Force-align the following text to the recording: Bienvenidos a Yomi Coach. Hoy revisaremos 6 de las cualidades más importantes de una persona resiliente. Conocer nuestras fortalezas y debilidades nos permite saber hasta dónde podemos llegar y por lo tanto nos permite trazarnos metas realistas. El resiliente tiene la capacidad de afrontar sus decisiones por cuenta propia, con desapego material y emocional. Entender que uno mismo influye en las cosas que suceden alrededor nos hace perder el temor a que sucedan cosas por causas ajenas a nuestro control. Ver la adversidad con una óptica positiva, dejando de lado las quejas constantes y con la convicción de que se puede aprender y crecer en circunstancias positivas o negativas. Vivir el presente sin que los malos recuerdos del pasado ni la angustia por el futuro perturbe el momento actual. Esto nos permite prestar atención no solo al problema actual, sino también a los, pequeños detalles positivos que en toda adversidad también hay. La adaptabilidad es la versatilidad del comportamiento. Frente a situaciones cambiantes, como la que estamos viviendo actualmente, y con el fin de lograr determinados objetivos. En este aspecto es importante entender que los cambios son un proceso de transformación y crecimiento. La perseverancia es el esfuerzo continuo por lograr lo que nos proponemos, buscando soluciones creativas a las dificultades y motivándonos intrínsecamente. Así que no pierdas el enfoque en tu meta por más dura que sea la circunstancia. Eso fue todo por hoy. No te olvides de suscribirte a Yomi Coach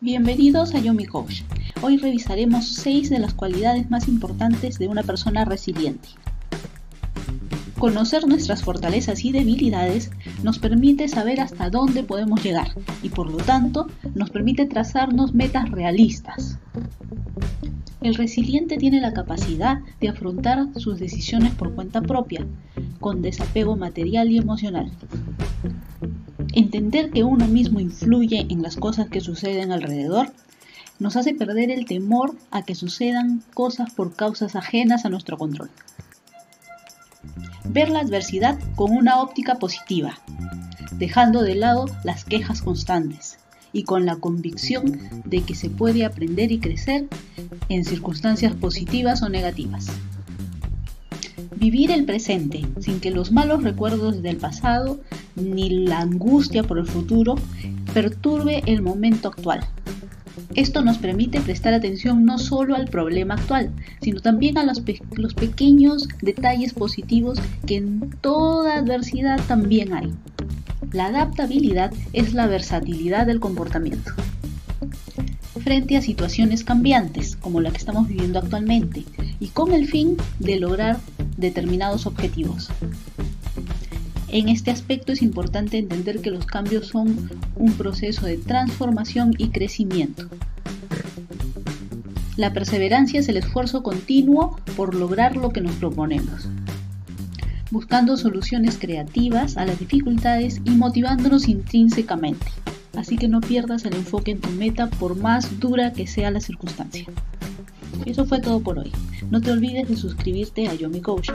Bienvenidos 0.00 0.76
a 0.76 0.78
Yomi 0.78 1.06
Coach. 1.06 1.42
Hoy 1.82 1.96
revisaremos 1.96 2.68
6 2.68 3.10
de 3.10 3.18
las 3.18 3.34
cualidades 3.34 3.90
más 3.90 4.06
importantes 4.06 4.78
de 4.78 4.86
una 4.86 5.02
persona 5.02 5.44
resiliente. 5.44 6.08
Conocer 7.80 8.28
nuestras 8.28 8.62
fortalezas 8.62 9.24
y 9.24 9.32
debilidades 9.32 10.12
nos 10.44 10.60
permite 10.60 11.08
saber 11.08 11.40
hasta 11.40 11.68
dónde 11.68 12.04
podemos 12.04 12.44
llegar 12.44 12.68
y 13.02 13.08
por 13.08 13.28
lo 13.28 13.38
tanto 13.38 13.88
nos 14.14 14.30
permite 14.30 14.66
trazarnos 14.66 15.34
metas 15.34 15.68
realistas. 15.68 16.60
El 18.00 18.14
resiliente 18.14 18.76
tiene 18.76 19.00
la 19.00 19.12
capacidad 19.12 19.80
de 20.00 20.10
afrontar 20.10 20.68
sus 20.76 21.00
decisiones 21.00 21.56
por 21.56 21.74
cuenta 21.74 22.02
propia, 22.02 22.46
con 23.00 23.20
desapego 23.20 23.74
material 23.74 24.30
y 24.30 24.38
emocional. 24.38 24.92
Entender 26.58 27.12
que 27.12 27.22
uno 27.22 27.46
mismo 27.46 27.78
influye 27.78 28.48
en 28.50 28.62
las 28.62 28.74
cosas 28.74 29.06
que 29.08 29.20
suceden 29.20 29.70
alrededor 29.70 30.32
nos 30.98 31.14
hace 31.14 31.32
perder 31.32 31.70
el 31.70 31.84
temor 31.84 32.34
a 32.50 32.62
que 32.62 32.74
sucedan 32.74 33.44
cosas 33.54 33.94
por 33.94 34.16
causas 34.16 34.56
ajenas 34.56 35.04
a 35.04 35.08
nuestro 35.08 35.38
control. 35.38 35.70
Ver 37.62 37.90
la 37.90 38.00
adversidad 38.00 38.58
con 38.74 38.90
una 38.90 39.22
óptica 39.22 39.60
positiva, 39.60 40.18
dejando 40.94 41.42
de 41.42 41.54
lado 41.54 41.86
las 42.02 42.24
quejas 42.24 42.60
constantes 42.60 43.38
y 43.72 43.84
con 43.84 44.04
la 44.04 44.16
convicción 44.16 45.22
de 45.26 45.42
que 45.42 45.54
se 45.54 45.70
puede 45.70 46.04
aprender 46.04 46.50
y 46.50 46.58
crecer 46.58 47.06
en 47.68 47.84
circunstancias 47.84 48.56
positivas 48.56 49.22
o 49.22 49.28
negativas. 49.28 49.86
Vivir 51.58 51.90
el 51.90 52.04
presente 52.04 52.64
sin 52.78 53.00
que 53.00 53.10
los 53.10 53.32
malos 53.32 53.64
recuerdos 53.64 54.22
del 54.22 54.36
pasado 54.36 55.00
ni 55.34 55.70
la 55.70 55.98
angustia 55.98 56.62
por 56.62 56.78
el 56.78 56.86
futuro 56.86 57.34
perturbe 57.92 58.62
el 58.66 58.80
momento 58.80 59.26
actual. 59.26 59.66
Esto 60.54 60.82
nos 60.82 60.98
permite 60.98 61.40
prestar 61.40 61.74
atención 61.74 62.24
no 62.24 62.38
solo 62.38 62.76
al 62.76 62.86
problema 62.86 63.34
actual, 63.34 63.72
sino 64.00 64.20
también 64.20 64.56
a 64.56 64.62
los, 64.62 64.80
pequeños 65.34 66.06
detalles 66.22 66.74
positivos 66.74 67.40
que 67.66 67.78
en 67.78 68.10
toda 68.20 68.76
adversidad 68.76 69.40
también 69.48 69.92
hay. 69.94 70.12
La 70.92 71.06
adaptabilidad 71.06 71.92
es 72.12 72.34
la 72.34 72.46
versatilidad 72.46 73.26
del 73.26 73.40
comportamiento. 73.40 74.12
Frente 75.60 75.96
a 75.96 76.02
situaciones 76.02 76.62
cambiantes, 76.62 77.34
como 77.34 77.60
la 77.60 77.72
que 77.72 77.78
estamos 77.78 78.06
viviendo 78.06 78.38
actualmente, 78.38 79.04
y 79.40 79.48
con 79.48 79.72
el 79.72 79.88
fin 79.88 80.16
de 80.38 80.60
lograr 80.60 80.98
determinados 81.38 82.06
objetivos. 82.06 82.68
En 84.28 84.50
este 84.50 84.70
aspecto 84.70 85.12
es 85.12 85.22
importante 85.22 85.78
entender 85.78 86.20
que 86.20 86.30
los 86.30 86.44
cambios 86.44 86.88
son 86.88 87.30
un 87.56 87.72
proceso 87.72 88.26
de 88.26 88.36
transformación 88.36 89.34
y 89.38 89.48
crecimiento. 89.48 90.28
La 92.36 92.52
perseverancia 92.52 93.20
es 93.20 93.28
el 93.28 93.38
esfuerzo 93.38 93.82
continuo 93.82 94.60
por 94.76 94.94
lograr 94.94 95.36
lo 95.36 95.50
que 95.50 95.62
nos 95.62 95.74
proponemos, 95.76 96.48
buscando 97.70 98.16
soluciones 98.16 98.76
creativas 98.78 99.56
a 99.56 99.64
las 99.64 99.78
dificultades 99.78 100.60
y 100.64 100.70
motivándonos 100.70 101.48
intrínsecamente. 101.48 102.46
Así 102.96 103.16
que 103.16 103.28
no 103.28 103.40
pierdas 103.40 103.84
el 103.86 103.94
enfoque 103.94 104.32
en 104.32 104.40
tu 104.40 104.50
meta 104.50 104.88
por 104.88 105.16
más 105.16 105.58
dura 105.58 105.92
que 105.92 106.06
sea 106.06 106.30
la 106.30 106.40
circunstancia. 106.40 107.06
Eso 108.06 108.24
fue 108.24 108.40
todo 108.40 108.60
por 108.60 108.78
hoy. 108.78 108.92
No 109.30 109.40
te 109.40 109.50
olvides 109.50 109.88
de 109.88 109.96
suscribirte 109.96 110.68
a 110.68 110.74
Yomi 110.74 111.00
Coach 111.00 111.30